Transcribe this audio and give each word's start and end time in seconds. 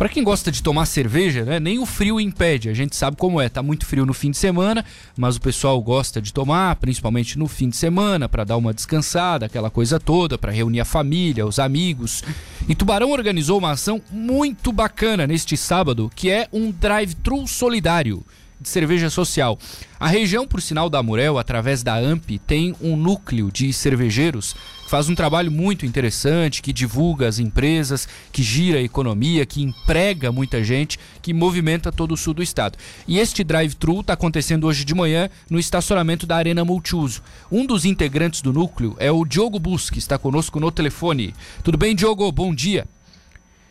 Para 0.00 0.08
quem 0.08 0.24
gosta 0.24 0.50
de 0.50 0.62
tomar 0.62 0.86
cerveja, 0.86 1.44
né, 1.44 1.60
nem 1.60 1.78
o 1.78 1.84
frio 1.84 2.18
impede. 2.18 2.70
A 2.70 2.72
gente 2.72 2.96
sabe 2.96 3.18
como 3.18 3.38
é, 3.38 3.50
tá 3.50 3.62
muito 3.62 3.84
frio 3.84 4.06
no 4.06 4.14
fim 4.14 4.30
de 4.30 4.38
semana, 4.38 4.82
mas 5.14 5.36
o 5.36 5.40
pessoal 5.42 5.78
gosta 5.82 6.22
de 6.22 6.32
tomar, 6.32 6.76
principalmente 6.76 7.38
no 7.38 7.46
fim 7.46 7.68
de 7.68 7.76
semana, 7.76 8.26
para 8.26 8.42
dar 8.42 8.56
uma 8.56 8.72
descansada, 8.72 9.44
aquela 9.44 9.68
coisa 9.68 10.00
toda, 10.00 10.38
para 10.38 10.52
reunir 10.52 10.80
a 10.80 10.86
família, 10.86 11.46
os 11.46 11.58
amigos. 11.58 12.24
E 12.66 12.74
Tubarão 12.74 13.10
organizou 13.10 13.58
uma 13.58 13.72
ação 13.72 14.00
muito 14.10 14.72
bacana 14.72 15.26
neste 15.26 15.54
sábado, 15.54 16.10
que 16.16 16.30
é 16.30 16.48
um 16.50 16.70
drive-thru 16.70 17.46
solidário 17.46 18.24
de 18.58 18.70
cerveja 18.70 19.10
social. 19.10 19.58
A 19.98 20.08
região, 20.08 20.46
por 20.46 20.62
sinal 20.62 20.88
da 20.88 20.98
Amurel, 20.98 21.38
através 21.38 21.82
da 21.82 21.96
AMP, 21.96 22.38
tem 22.46 22.74
um 22.80 22.96
núcleo 22.96 23.50
de 23.52 23.70
cervejeiros 23.70 24.56
faz 24.90 25.08
um 25.08 25.14
trabalho 25.14 25.52
muito 25.52 25.86
interessante, 25.86 26.60
que 26.60 26.72
divulga 26.72 27.28
as 27.28 27.38
empresas, 27.38 28.08
que 28.32 28.42
gira 28.42 28.80
a 28.80 28.82
economia, 28.82 29.46
que 29.46 29.62
emprega 29.62 30.32
muita 30.32 30.64
gente, 30.64 30.98
que 31.22 31.32
movimenta 31.32 31.92
todo 31.92 32.10
o 32.10 32.16
sul 32.16 32.34
do 32.34 32.42
estado. 32.42 32.76
E 33.06 33.20
este 33.20 33.44
drive-thru 33.44 34.00
está 34.00 34.14
acontecendo 34.14 34.66
hoje 34.66 34.84
de 34.84 34.92
manhã 34.92 35.30
no 35.48 35.60
estacionamento 35.60 36.26
da 36.26 36.34
Arena 36.34 36.64
Multiuso. 36.64 37.22
Um 37.52 37.64
dos 37.64 37.84
integrantes 37.84 38.42
do 38.42 38.52
núcleo 38.52 38.96
é 38.98 39.12
o 39.12 39.24
Diogo 39.24 39.60
Bus, 39.60 39.90
que 39.90 40.00
está 40.00 40.18
conosco 40.18 40.58
no 40.58 40.72
telefone. 40.72 41.36
Tudo 41.62 41.78
bem, 41.78 41.94
Diogo? 41.94 42.32
Bom 42.32 42.52
dia. 42.52 42.84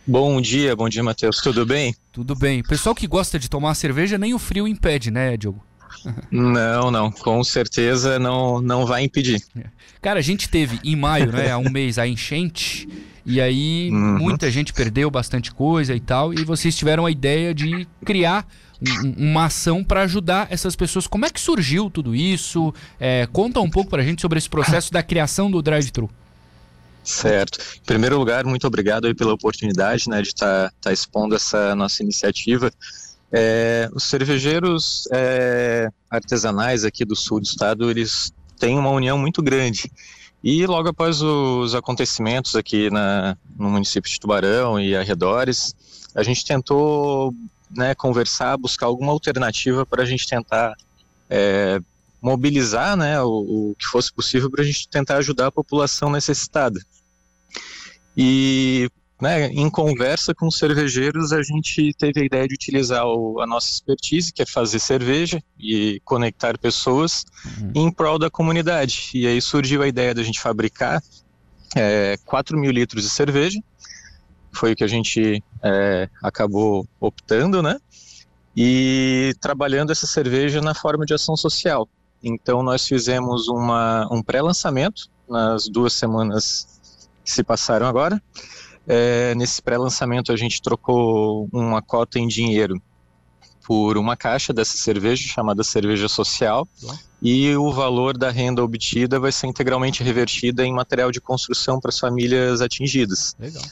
Bom 0.06 0.40
dia, 0.40 0.74
bom 0.74 0.88
dia, 0.88 1.02
Matheus. 1.02 1.42
Tudo 1.42 1.66
bem? 1.66 1.94
Tudo 2.10 2.34
bem. 2.34 2.62
Pessoal 2.62 2.94
que 2.94 3.06
gosta 3.06 3.38
de 3.38 3.50
tomar 3.50 3.74
cerveja, 3.74 4.16
nem 4.16 4.32
o 4.32 4.38
frio 4.38 4.66
impede, 4.66 5.10
né, 5.10 5.36
Diogo? 5.36 5.62
Não, 6.30 6.90
não, 6.90 7.10
com 7.10 7.42
certeza 7.44 8.18
não, 8.18 8.60
não 8.60 8.86
vai 8.86 9.02
impedir. 9.02 9.42
É. 9.56 9.64
Cara, 10.00 10.18
a 10.18 10.22
gente 10.22 10.48
teve 10.48 10.78
em 10.82 10.96
maio, 10.96 11.30
né, 11.32 11.50
há 11.50 11.58
um 11.58 11.70
mês, 11.70 11.98
a 11.98 12.06
enchente, 12.06 12.88
e 13.24 13.40
aí 13.40 13.90
uhum. 13.90 14.18
muita 14.18 14.50
gente 14.50 14.72
perdeu 14.72 15.10
bastante 15.10 15.52
coisa 15.52 15.94
e 15.94 16.00
tal, 16.00 16.32
e 16.32 16.44
vocês 16.44 16.74
tiveram 16.74 17.04
a 17.04 17.10
ideia 17.10 17.54
de 17.54 17.86
criar 18.04 18.46
uma 19.16 19.44
ação 19.44 19.84
para 19.84 20.02
ajudar 20.02 20.48
essas 20.50 20.74
pessoas. 20.74 21.06
Como 21.06 21.26
é 21.26 21.30
que 21.30 21.40
surgiu 21.40 21.90
tudo 21.90 22.14
isso? 22.14 22.72
É, 22.98 23.28
conta 23.30 23.60
um 23.60 23.68
pouco 23.68 23.90
para 23.90 24.02
a 24.02 24.04
gente 24.04 24.22
sobre 24.22 24.38
esse 24.38 24.48
processo 24.48 24.90
da 24.90 25.02
criação 25.02 25.50
do 25.50 25.60
drive-thru. 25.60 26.08
Certo. 27.02 27.58
Em 27.82 27.84
primeiro 27.84 28.18
lugar, 28.18 28.44
muito 28.44 28.66
obrigado 28.66 29.06
aí 29.06 29.14
pela 29.14 29.32
oportunidade 29.32 30.08
né, 30.08 30.22
de 30.22 30.28
estar 30.28 30.68
tá, 30.68 30.74
tá 30.80 30.92
expondo 30.92 31.34
essa 31.34 31.74
nossa 31.74 32.02
iniciativa. 32.02 32.70
É, 33.32 33.88
os 33.92 34.04
cervejeiros 34.04 35.08
é, 35.12 35.88
artesanais 36.10 36.84
aqui 36.84 37.04
do 37.04 37.14
sul 37.14 37.40
do 37.40 37.44
estado, 37.44 37.90
eles 37.90 38.32
têm 38.58 38.78
uma 38.78 38.90
união 38.90 39.16
muito 39.16 39.42
grande. 39.42 39.90
E 40.42 40.66
logo 40.66 40.88
após 40.88 41.20
os 41.20 41.74
acontecimentos 41.74 42.56
aqui 42.56 42.90
na, 42.90 43.36
no 43.58 43.70
município 43.70 44.10
de 44.10 44.18
Tubarão 44.18 44.80
e 44.80 44.96
arredores, 44.96 45.74
a 46.14 46.22
gente 46.22 46.44
tentou 46.44 47.34
né, 47.70 47.94
conversar, 47.94 48.56
buscar 48.56 48.86
alguma 48.86 49.12
alternativa 49.12 49.84
para 49.86 50.02
a 50.02 50.06
gente 50.06 50.26
tentar 50.26 50.74
é, 51.28 51.78
mobilizar 52.20 52.96
né, 52.96 53.20
o, 53.22 53.70
o 53.70 53.74
que 53.78 53.86
fosse 53.86 54.12
possível 54.12 54.50
para 54.50 54.62
a 54.62 54.66
gente 54.66 54.88
tentar 54.88 55.16
ajudar 55.18 55.48
a 55.48 55.52
população 55.52 56.10
necessitada. 56.10 56.80
E 58.16 58.90
né, 59.20 59.46
em 59.48 59.68
conversa 59.68 60.34
com 60.34 60.48
os 60.48 60.56
cervejeiros, 60.56 61.32
a 61.32 61.42
gente 61.42 61.92
teve 61.98 62.20
a 62.20 62.24
ideia 62.24 62.48
de 62.48 62.54
utilizar 62.54 63.06
o, 63.06 63.40
a 63.40 63.46
nossa 63.46 63.70
expertise, 63.70 64.32
que 64.32 64.42
é 64.42 64.46
fazer 64.46 64.78
cerveja 64.78 65.42
e 65.58 66.00
conectar 66.04 66.56
pessoas 66.58 67.24
uhum. 67.44 67.72
em 67.74 67.92
prol 67.92 68.18
da 68.18 68.30
comunidade. 68.30 69.10
E 69.14 69.26
aí 69.26 69.40
surgiu 69.40 69.82
a 69.82 69.88
ideia 69.88 70.14
da 70.14 70.22
gente 70.22 70.40
fabricar 70.40 71.02
é, 71.76 72.16
4 72.24 72.58
mil 72.58 72.70
litros 72.70 73.04
de 73.04 73.10
cerveja, 73.10 73.60
foi 74.52 74.72
o 74.72 74.76
que 74.76 74.84
a 74.84 74.88
gente 74.88 75.42
é, 75.62 76.08
acabou 76.22 76.86
optando, 76.98 77.62
né? 77.62 77.78
E 78.56 79.32
trabalhando 79.40 79.92
essa 79.92 80.06
cerveja 80.06 80.60
na 80.60 80.74
forma 80.74 81.06
de 81.06 81.14
ação 81.14 81.36
social. 81.36 81.88
Então 82.22 82.62
nós 82.62 82.86
fizemos 82.86 83.48
uma, 83.48 84.08
um 84.12 84.22
pré-lançamento 84.22 85.08
nas 85.28 85.68
duas 85.68 85.92
semanas 85.92 86.80
que 87.24 87.30
se 87.30 87.44
passaram 87.44 87.86
agora. 87.86 88.20
É, 88.86 89.34
nesse 89.34 89.60
pré-lançamento 89.62 90.32
a 90.32 90.36
gente 90.36 90.60
trocou 90.60 91.48
uma 91.52 91.80
cota 91.80 92.18
em 92.18 92.26
dinheiro 92.26 92.80
por 93.64 93.96
uma 93.96 94.16
caixa 94.16 94.52
dessa 94.52 94.76
cerveja 94.76 95.28
chamada 95.28 95.62
cerveja 95.62 96.08
social 96.08 96.66
e 97.22 97.54
o 97.54 97.70
valor 97.70 98.16
da 98.16 98.30
renda 98.30 98.64
obtida 98.64 99.20
vai 99.20 99.30
ser 99.30 99.46
integralmente 99.46 100.02
revertida 100.02 100.64
em 100.64 100.72
material 100.72 101.12
de 101.12 101.20
construção 101.20 101.78
para 101.78 101.90
as 101.90 101.98
famílias 101.98 102.60
atingidas. 102.60 103.36
Legal. 103.38 103.62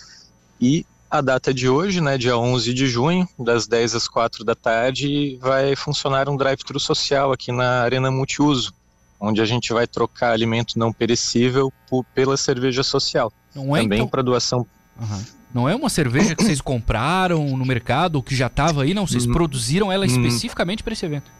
E 0.60 0.86
a 1.10 1.20
data 1.20 1.54
de 1.54 1.68
hoje, 1.68 2.00
né, 2.00 2.18
dia 2.18 2.36
11 2.36 2.74
de 2.74 2.86
junho, 2.86 3.26
das 3.38 3.66
10 3.66 3.94
às 3.94 4.06
4 4.06 4.44
da 4.44 4.54
tarde, 4.54 5.38
vai 5.40 5.74
funcionar 5.74 6.28
um 6.28 6.36
drive-thru 6.36 6.78
social 6.78 7.32
aqui 7.32 7.50
na 7.50 7.82
Arena 7.82 8.10
Multiuso, 8.10 8.74
onde 9.18 9.40
a 9.40 9.46
gente 9.46 9.72
vai 9.72 9.86
trocar 9.86 10.32
alimento 10.32 10.78
não 10.78 10.92
perecível 10.92 11.72
por, 11.88 12.04
pela 12.14 12.36
cerveja 12.36 12.82
social. 12.82 13.32
Não 13.54 13.74
é, 13.74 13.82
Também 13.82 13.98
então... 14.00 14.08
para 14.08 14.22
doação. 14.22 14.66
Uhum. 14.98 15.24
Não 15.54 15.68
é 15.68 15.74
uma 15.74 15.88
cerveja 15.88 16.34
que 16.34 16.44
vocês 16.44 16.60
compraram 16.60 17.56
no 17.56 17.64
mercado 17.64 18.16
ou 18.16 18.22
que 18.22 18.34
já 18.34 18.48
estava 18.48 18.82
aí, 18.82 18.92
não? 18.92 19.06
Vocês 19.06 19.26
hum. 19.26 19.32
produziram 19.32 19.90
ela 19.90 20.04
hum. 20.04 20.08
especificamente 20.08 20.82
para 20.82 20.92
esse 20.92 21.06
evento? 21.06 21.30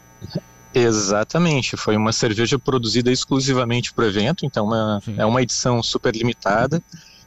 Exatamente, 0.74 1.76
foi 1.76 1.96
uma 1.96 2.12
cerveja 2.12 2.58
produzida 2.58 3.10
exclusivamente 3.10 3.92
para 3.92 4.04
o 4.04 4.06
evento, 4.06 4.44
então 4.44 4.66
uma, 4.66 5.02
é 5.16 5.24
uma 5.24 5.42
edição 5.42 5.82
super 5.82 6.14
limitada. 6.14 6.82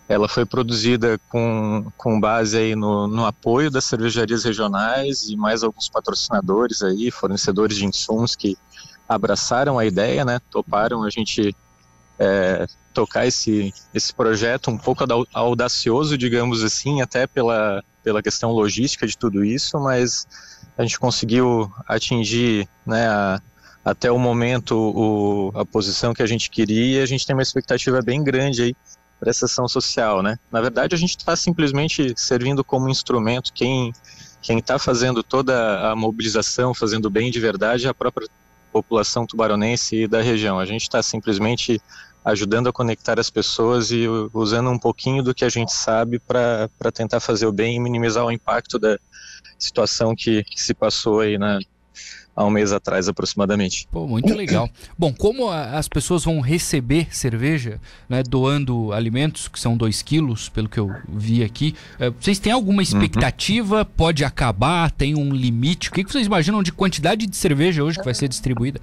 Ela 0.08 0.28
foi 0.28 0.46
produzida 0.46 1.20
com, 1.30 1.86
com 1.98 2.20
base 2.20 2.58
aí 2.58 2.76
no, 2.76 3.08
no 3.08 3.26
apoio 3.26 3.72
das 3.72 3.86
cervejarias 3.86 4.44
regionais 4.44 5.30
e 5.30 5.36
mais 5.36 5.64
alguns 5.64 5.90
patrocinadores 5.90 6.82
aí, 6.82 7.10
fornecedores 7.10 7.78
de 7.78 7.86
insumos 7.86 8.36
que 8.36 8.58
abraçaram 9.08 9.80
a 9.80 9.86
ideia, 9.86 10.26
né? 10.26 10.40
Toparam 10.50 11.04
a 11.04 11.10
gente 11.10 11.56
é, 12.22 12.68
tocar 12.94 13.26
esse, 13.26 13.74
esse 13.92 14.14
projeto 14.14 14.70
um 14.70 14.78
pouco 14.78 15.04
audacioso, 15.34 16.16
digamos 16.16 16.64
assim, 16.64 17.02
até 17.02 17.26
pela, 17.26 17.84
pela 18.04 18.22
questão 18.22 18.52
logística 18.52 19.08
de 19.08 19.18
tudo 19.18 19.44
isso, 19.44 19.80
mas 19.80 20.28
a 20.78 20.84
gente 20.84 21.00
conseguiu 21.00 21.72
atingir, 21.88 22.70
né, 22.86 23.08
a, 23.08 23.42
até 23.84 24.12
o 24.12 24.20
momento 24.20 24.78
o, 24.78 25.52
a 25.60 25.66
posição 25.66 26.14
que 26.14 26.22
a 26.22 26.28
gente 26.28 26.52
queria 26.52 27.00
e 27.00 27.02
a 27.02 27.06
gente 27.08 27.26
tem 27.26 27.36
uma 27.36 27.42
expectativa 27.42 28.00
bem 28.04 28.24
grande 28.24 28.62
aí 28.62 28.76
para 29.20 29.32
essa 29.32 29.46
ação 29.46 29.68
social, 29.68 30.22
né? 30.22 30.38
Na 30.52 30.62
verdade, 30.62 30.96
a 30.96 30.98
gente 30.98 31.16
está 31.18 31.36
simplesmente 31.36 32.14
servindo 32.16 32.64
como 32.64 32.90
instrumento. 32.90 33.52
Quem 33.54 33.94
quem 34.42 34.58
está 34.58 34.80
fazendo 34.80 35.22
toda 35.22 35.92
a 35.92 35.96
mobilização, 35.96 36.74
fazendo 36.74 37.08
bem 37.12 37.30
de 37.30 37.40
verdade, 37.40 37.86
é 37.86 37.90
a 37.90 37.94
própria 37.94 38.28
população 38.72 39.26
tubaronense 39.28 40.04
e 40.04 40.08
da 40.08 40.22
região. 40.22 40.58
A 40.60 40.66
gente 40.66 40.84
está 40.84 41.04
simplesmente 41.04 41.80
ajudando 42.24 42.70
a 42.70 42.74
conectar 42.74 43.20
as 43.20 43.30
pessoas 43.30 43.92
e 43.92 44.08
usando 44.34 44.70
um 44.70 44.78
pouquinho 44.78 45.24
do 45.24 45.34
que 45.34 45.44
a 45.44 45.50
gente 45.50 45.74
sabe 45.74 46.20
para 46.20 46.70
tentar 46.94 47.20
fazer 47.20 47.46
o 47.46 47.52
bem 47.52 47.76
e 47.76 47.80
minimizar 47.80 48.26
o 48.26 48.32
impacto 48.32 48.78
da 48.78 48.98
situação 49.58 50.16
que, 50.16 50.44
que 50.44 50.62
se 50.62 50.74
passou 50.74 51.22
aí 51.22 51.38
na, 51.38 51.60
há 52.36 52.46
um 52.46 52.50
mês 52.50 52.72
atrás 52.72 53.08
aproximadamente. 53.08 53.88
Pô, 53.92 54.08
muito 54.08 54.34
legal. 54.34 54.70
Bom, 54.98 55.14
como 55.14 55.50
a, 55.50 55.78
as 55.78 55.88
pessoas 55.88 56.24
vão 56.24 56.40
receber 56.40 57.14
cerveja, 57.16 57.80
né, 58.08 58.24
doando 58.24 58.92
alimentos, 58.94 59.48
que 59.48 59.60
são 59.60 59.76
2 59.76 60.02
quilos, 60.02 60.50
pelo 60.50 60.70
que 60.70 60.80
eu 60.80 60.90
vi 61.08 61.44
aqui, 61.44 61.76
é, 62.00 62.10
vocês 62.10 62.40
têm 62.40 62.52
alguma 62.52 62.78
uhum. 62.78 62.82
expectativa? 62.82 63.80
Uhum. 63.80 63.86
Pode 63.86 64.24
acabar? 64.24 64.92
Tem 64.92 65.16
um 65.16 65.34
limite? 65.34 65.90
O 65.90 65.92
que, 65.92 66.04
que 66.04 66.12
vocês 66.12 66.28
imaginam 66.28 66.64
de 66.64 66.72
quantidade 66.72 67.26
de 67.26 67.36
cerveja 67.36 67.84
hoje 67.84 67.98
que 67.98 68.06
vai 68.06 68.14
ser 68.14 68.28
distribuída? 68.28 68.80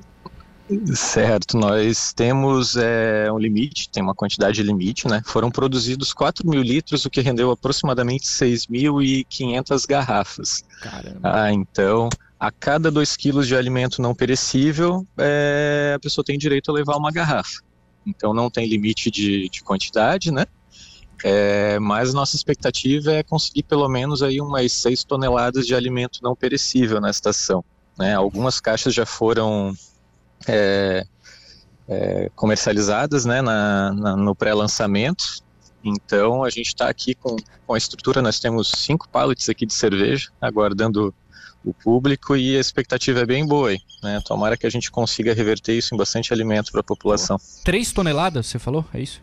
Certo, 0.94 1.56
nós 1.56 2.12
temos 2.12 2.76
é, 2.76 3.30
um 3.32 3.38
limite, 3.38 3.88
tem 3.88 4.02
uma 4.02 4.14
quantidade 4.14 4.62
limite, 4.62 5.08
né? 5.08 5.22
Foram 5.24 5.50
produzidos 5.50 6.12
4 6.12 6.48
mil 6.48 6.62
litros, 6.62 7.04
o 7.06 7.10
que 7.10 7.20
rendeu 7.22 7.50
aproximadamente 7.50 8.26
6.500 8.26 9.86
garrafas. 9.88 10.62
Caramba. 10.82 11.20
Ah, 11.22 11.52
então, 11.52 12.10
a 12.38 12.50
cada 12.50 12.90
2 12.90 13.16
quilos 13.16 13.46
de 13.46 13.56
alimento 13.56 14.02
não 14.02 14.14
perecível, 14.14 15.06
é, 15.16 15.94
a 15.96 15.98
pessoa 15.98 16.24
tem 16.24 16.36
direito 16.36 16.70
a 16.70 16.74
levar 16.74 16.96
uma 16.96 17.10
garrafa. 17.10 17.62
Então 18.06 18.34
não 18.34 18.50
tem 18.50 18.66
limite 18.66 19.10
de, 19.10 19.48
de 19.48 19.62
quantidade, 19.62 20.30
né? 20.30 20.44
É, 21.24 21.78
mas 21.80 22.14
nossa 22.14 22.36
expectativa 22.36 23.12
é 23.12 23.22
conseguir 23.22 23.64
pelo 23.64 23.88
menos 23.88 24.22
aí 24.22 24.40
umas 24.40 24.72
6 24.72 25.02
toneladas 25.04 25.66
de 25.66 25.74
alimento 25.74 26.20
não 26.22 26.36
perecível 26.36 27.00
na 27.00 27.10
estação. 27.10 27.64
Né? 27.98 28.14
Algumas 28.14 28.60
caixas 28.60 28.94
já 28.94 29.04
foram 29.04 29.74
é, 30.46 31.04
é, 31.88 32.30
comercializadas 32.34 33.24
né, 33.24 33.40
na, 33.40 33.92
na 33.92 34.16
no 34.16 34.34
pré-lançamento. 34.34 35.42
Então 35.82 36.44
a 36.44 36.50
gente 36.50 36.68
está 36.68 36.88
aqui 36.88 37.14
com, 37.14 37.36
com 37.66 37.74
a 37.74 37.78
estrutura, 37.78 38.20
nós 38.20 38.38
temos 38.38 38.70
cinco 38.70 39.08
pallets 39.08 39.48
aqui 39.48 39.64
de 39.64 39.72
cerveja, 39.72 40.28
aguardando 40.40 41.14
o 41.64 41.72
público 41.72 42.36
e 42.36 42.56
a 42.56 42.60
expectativa 42.60 43.20
é 43.20 43.26
bem 43.26 43.46
boa. 43.46 43.70
Né? 44.02 44.20
Tomara 44.24 44.56
que 44.56 44.66
a 44.66 44.70
gente 44.70 44.90
consiga 44.90 45.34
reverter 45.34 45.76
isso 45.76 45.94
em 45.94 45.98
bastante 45.98 46.32
alimento 46.32 46.70
para 46.70 46.80
a 46.80 46.84
população. 46.84 47.38
Três 47.64 47.92
toneladas, 47.92 48.46
você 48.46 48.58
falou? 48.58 48.84
É 48.92 49.00
isso? 49.00 49.22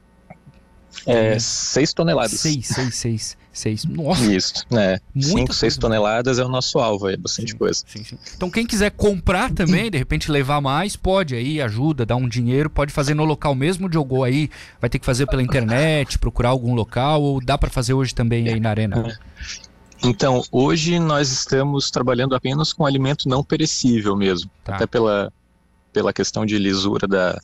É, 1.05 1.37
seis 1.39 1.93
toneladas. 1.93 2.39
Seis, 2.39 2.67
seis, 2.67 2.95
seis. 2.95 3.37
Seis. 3.55 3.85
Nossa. 3.85 4.25
Isso, 4.25 4.53
né? 4.69 4.99
Cinco, 5.17 5.53
seis 5.53 5.77
toneladas 5.77 6.37
é 6.39 6.43
o 6.43 6.49
nosso 6.49 6.77
alvo, 6.77 7.09
é 7.09 7.15
bastante 7.15 7.53
sim, 7.53 7.57
coisa. 7.57 7.81
Sim, 7.87 8.03
sim. 8.03 8.17
Então 8.35 8.51
quem 8.51 8.65
quiser 8.65 8.91
comprar 8.91 9.49
também, 9.49 9.89
de 9.89 9.97
repente 9.97 10.29
levar 10.29 10.59
mais, 10.59 10.97
pode 10.97 11.33
aí, 11.35 11.61
ajuda, 11.61 12.05
dá 12.05 12.17
um 12.17 12.27
dinheiro, 12.27 12.69
pode 12.69 12.91
fazer 12.91 13.13
no 13.13 13.23
local 13.23 13.55
mesmo, 13.55 13.91
jogou 13.91 14.25
aí, 14.25 14.49
vai 14.81 14.89
ter 14.89 14.99
que 14.99 15.05
fazer 15.05 15.25
pela 15.27 15.41
internet, 15.41 16.19
procurar 16.19 16.49
algum 16.49 16.75
local, 16.75 17.21
ou 17.21 17.39
dá 17.39 17.57
para 17.57 17.69
fazer 17.69 17.93
hoje 17.93 18.13
também 18.13 18.49
aí 18.49 18.59
na 18.59 18.71
arena? 18.71 19.17
Então, 20.03 20.43
hoje 20.51 20.99
nós 20.99 21.31
estamos 21.31 21.89
trabalhando 21.89 22.35
apenas 22.35 22.73
com 22.73 22.85
alimento 22.85 23.29
não 23.29 23.41
perecível 23.41 24.17
mesmo, 24.17 24.51
tá. 24.65 24.75
até 24.75 24.85
pela, 24.85 25.31
pela 25.93 26.11
questão 26.11 26.45
de 26.45 26.59
lisura 26.59 27.07
da, 27.07 27.39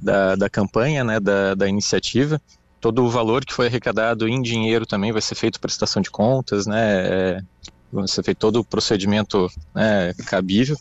da, 0.00 0.36
da 0.36 0.48
campanha, 0.48 1.04
né, 1.04 1.20
da, 1.20 1.54
da 1.54 1.68
iniciativa 1.68 2.40
todo 2.84 3.02
o 3.02 3.08
valor 3.08 3.46
que 3.46 3.54
foi 3.54 3.66
arrecadado 3.66 4.28
em 4.28 4.42
dinheiro 4.42 4.84
também 4.84 5.10
vai 5.10 5.22
ser 5.22 5.34
feito 5.36 5.58
prestação 5.58 6.02
de 6.02 6.10
contas, 6.10 6.66
né? 6.66 7.06
É, 7.06 7.40
vai 7.90 8.06
ser 8.06 8.22
feito 8.22 8.36
todo 8.36 8.56
o 8.60 8.64
procedimento 8.64 9.50
né, 9.74 10.12
cabível. 10.26 10.76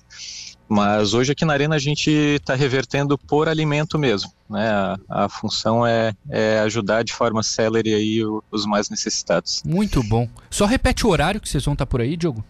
Mas 0.67 1.13
hoje 1.13 1.31
aqui 1.31 1.45
na 1.45 1.53
Arena 1.53 1.75
a 1.75 1.79
gente 1.79 2.11
está 2.11 2.55
revertendo 2.55 3.17
por 3.17 3.47
alimento 3.47 3.97
mesmo. 3.97 4.33
Né? 4.50 4.69
A, 4.69 4.97
a 5.07 5.29
função 5.29 5.88
é, 5.88 6.13
é, 6.29 6.59
ajudar 6.59 7.03
de 7.03 7.13
forma 7.13 7.41
célere 7.41 7.94
aí 7.94 8.21
os 8.51 8.65
mais 8.65 8.89
necessitados. 8.89 9.63
Muito 9.65 10.03
bom. 10.03 10.27
Só 10.49 10.65
repete 10.65 11.07
o 11.07 11.09
horário 11.09 11.39
que 11.39 11.47
vocês 11.47 11.63
vão 11.63 11.73
estar 11.73 11.85
tá 11.85 11.89
por 11.89 12.01
aí, 12.01 12.17
Diogo. 12.17 12.44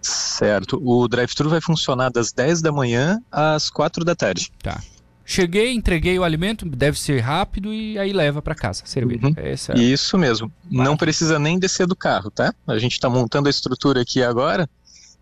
Certo. 0.00 0.80
O 0.82 1.06
drive-thru 1.06 1.50
vai 1.50 1.60
funcionar 1.60 2.08
das 2.08 2.32
10 2.32 2.62
da 2.62 2.72
manhã 2.72 3.20
às 3.30 3.68
4 3.68 4.06
da 4.06 4.14
tarde. 4.14 4.50
Tá. 4.62 4.80
Cheguei, 5.28 5.72
entreguei 5.72 6.16
o 6.16 6.22
alimento, 6.22 6.64
deve 6.64 6.96
ser 6.96 7.18
rápido 7.18 7.74
e 7.74 7.98
aí 7.98 8.12
leva 8.12 8.40
para 8.40 8.54
casa, 8.54 8.84
servir. 8.86 9.18
Uhum. 9.24 9.34
É 9.36 9.52
Isso 9.76 10.16
mesmo. 10.16 10.50
Não 10.70 10.96
precisa 10.96 11.36
nem 11.36 11.58
descer 11.58 11.84
do 11.84 11.96
carro, 11.96 12.30
tá? 12.30 12.54
A 12.64 12.78
gente 12.78 12.92
está 12.92 13.10
montando 13.10 13.48
a 13.48 13.50
estrutura 13.50 14.02
aqui 14.02 14.22
agora, 14.22 14.70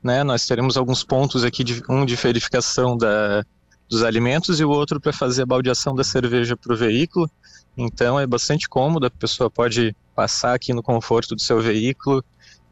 né? 0.02 0.22
Nós 0.22 0.46
teremos 0.46 0.76
alguns 0.76 1.02
pontos 1.02 1.42
aqui, 1.42 1.64
de, 1.64 1.82
um 1.88 2.04
de 2.04 2.16
verificação 2.16 2.98
da, 2.98 3.42
dos 3.88 4.02
alimentos 4.02 4.60
e 4.60 4.64
o 4.64 4.68
outro 4.68 5.00
para 5.00 5.10
fazer 5.10 5.42
a 5.42 5.46
baldeação 5.46 5.94
da 5.94 6.04
cerveja 6.04 6.54
para 6.54 6.74
o 6.74 6.76
veículo. 6.76 7.28
Então 7.74 8.20
é 8.20 8.26
bastante 8.26 8.68
cômodo, 8.68 9.06
a 9.06 9.10
pessoa 9.10 9.50
pode 9.50 9.96
passar 10.14 10.52
aqui 10.52 10.74
no 10.74 10.82
conforto 10.82 11.34
do 11.34 11.40
seu 11.40 11.62
veículo 11.62 12.22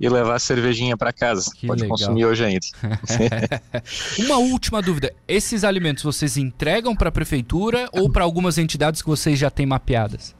e 0.00 0.08
levar 0.08 0.34
a 0.34 0.38
cervejinha 0.38 0.96
para 0.96 1.12
casa. 1.12 1.50
Que 1.54 1.66
Pode 1.66 1.82
legal. 1.82 1.96
consumir 1.96 2.24
hoje 2.26 2.44
ainda. 2.44 2.66
Uma 4.18 4.38
última 4.38 4.82
dúvida: 4.82 5.12
esses 5.26 5.64
alimentos 5.64 6.02
vocês 6.02 6.36
entregam 6.36 6.94
para 6.94 7.08
a 7.08 7.12
prefeitura 7.12 7.88
ou 7.92 8.10
para 8.10 8.24
algumas 8.24 8.58
entidades 8.58 9.00
que 9.02 9.08
vocês 9.08 9.38
já 9.38 9.50
têm 9.50 9.66
mapeadas? 9.66 10.34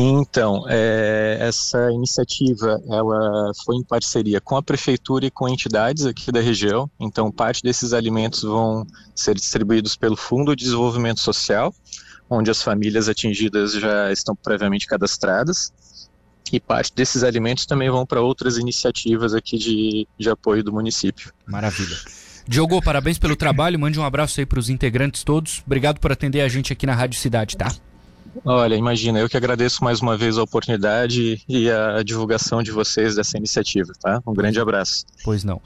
Então, 0.00 0.64
é, 0.68 1.38
essa 1.40 1.90
iniciativa 1.90 2.80
ela 2.88 3.50
foi 3.64 3.76
em 3.76 3.82
parceria 3.82 4.40
com 4.40 4.56
a 4.56 4.62
prefeitura 4.62 5.26
e 5.26 5.30
com 5.30 5.48
entidades 5.48 6.06
aqui 6.06 6.30
da 6.30 6.40
região. 6.40 6.88
Então, 7.00 7.32
parte 7.32 7.64
desses 7.64 7.92
alimentos 7.92 8.44
vão 8.44 8.86
ser 9.12 9.34
distribuídos 9.34 9.96
pelo 9.96 10.16
Fundo 10.16 10.54
de 10.54 10.62
Desenvolvimento 10.62 11.18
Social, 11.18 11.74
onde 12.30 12.48
as 12.48 12.62
famílias 12.62 13.08
atingidas 13.08 13.72
já 13.72 14.12
estão 14.12 14.36
previamente 14.36 14.86
cadastradas 14.86 15.72
e 16.56 16.60
parte 16.60 16.92
desses 16.94 17.22
alimentos 17.22 17.66
também 17.66 17.90
vão 17.90 18.06
para 18.06 18.20
outras 18.20 18.56
iniciativas 18.58 19.34
aqui 19.34 19.58
de, 19.58 20.08
de 20.18 20.30
apoio 20.30 20.62
do 20.62 20.72
município. 20.72 21.32
Maravilha. 21.46 21.96
Diogo, 22.46 22.82
parabéns 22.82 23.18
pelo 23.18 23.36
trabalho, 23.36 23.78
mande 23.78 24.00
um 24.00 24.04
abraço 24.04 24.40
aí 24.40 24.46
para 24.46 24.58
os 24.58 24.70
integrantes 24.70 25.22
todos. 25.22 25.62
Obrigado 25.66 26.00
por 26.00 26.10
atender 26.10 26.40
a 26.40 26.48
gente 26.48 26.72
aqui 26.72 26.86
na 26.86 26.94
Rádio 26.94 27.20
Cidade, 27.20 27.56
tá? 27.56 27.70
Olha, 28.44 28.74
imagina, 28.74 29.18
eu 29.18 29.28
que 29.28 29.36
agradeço 29.36 29.82
mais 29.82 30.00
uma 30.00 30.16
vez 30.16 30.38
a 30.38 30.42
oportunidade 30.42 31.42
e 31.48 31.70
a 31.70 32.02
divulgação 32.02 32.62
de 32.62 32.70
vocês 32.70 33.16
dessa 33.16 33.36
iniciativa, 33.36 33.92
tá? 34.00 34.22
Um 34.26 34.32
grande 34.32 34.60
abraço. 34.60 35.04
Pois 35.24 35.44
não. 35.44 35.60